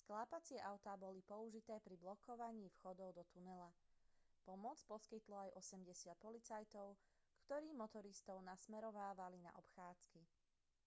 [0.00, 3.70] sklápacie autá boli použité pri blokovaní vchodov do tunela
[4.46, 6.88] pomoc poskytlo aj 80 policajtov
[7.44, 10.20] ktorí motoristov nasmerovávali na obchádzky